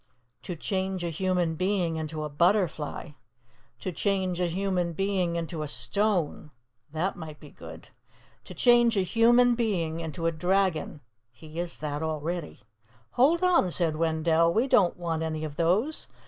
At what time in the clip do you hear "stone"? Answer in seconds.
5.67-6.49